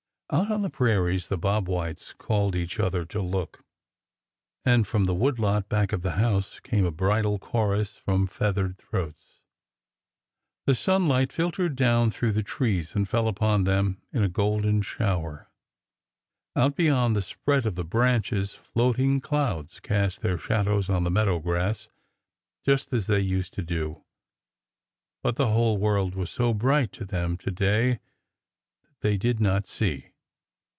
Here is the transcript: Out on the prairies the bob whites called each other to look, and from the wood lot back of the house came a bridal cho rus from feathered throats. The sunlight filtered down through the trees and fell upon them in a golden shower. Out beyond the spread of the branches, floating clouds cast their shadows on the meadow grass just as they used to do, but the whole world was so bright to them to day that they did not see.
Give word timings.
Out 0.33 0.49
on 0.49 0.61
the 0.61 0.69
prairies 0.69 1.27
the 1.27 1.37
bob 1.37 1.67
whites 1.67 2.13
called 2.17 2.55
each 2.55 2.79
other 2.79 3.03
to 3.03 3.21
look, 3.21 3.65
and 4.63 4.87
from 4.87 5.03
the 5.03 5.13
wood 5.13 5.39
lot 5.39 5.67
back 5.67 5.91
of 5.91 6.03
the 6.03 6.11
house 6.11 6.61
came 6.61 6.85
a 6.85 6.91
bridal 6.91 7.37
cho 7.37 7.63
rus 7.65 7.97
from 7.97 8.27
feathered 8.27 8.77
throats. 8.77 9.41
The 10.65 10.73
sunlight 10.73 11.33
filtered 11.33 11.75
down 11.75 12.11
through 12.11 12.31
the 12.31 12.43
trees 12.43 12.95
and 12.95 13.09
fell 13.09 13.27
upon 13.27 13.65
them 13.65 14.01
in 14.13 14.23
a 14.23 14.29
golden 14.29 14.81
shower. 14.83 15.51
Out 16.55 16.77
beyond 16.77 17.13
the 17.13 17.21
spread 17.21 17.65
of 17.65 17.75
the 17.75 17.83
branches, 17.83 18.53
floating 18.53 19.19
clouds 19.19 19.81
cast 19.81 20.21
their 20.21 20.37
shadows 20.37 20.87
on 20.89 21.03
the 21.03 21.11
meadow 21.11 21.39
grass 21.39 21.89
just 22.65 22.93
as 22.93 23.07
they 23.07 23.19
used 23.19 23.51
to 23.55 23.61
do, 23.61 24.05
but 25.21 25.35
the 25.35 25.51
whole 25.51 25.75
world 25.77 26.15
was 26.15 26.31
so 26.31 26.53
bright 26.53 26.93
to 26.93 27.03
them 27.03 27.35
to 27.35 27.51
day 27.51 27.99
that 28.83 28.93
they 29.01 29.17
did 29.17 29.41
not 29.41 29.67
see. 29.67 30.07